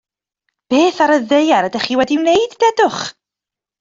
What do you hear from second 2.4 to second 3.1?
deudwch?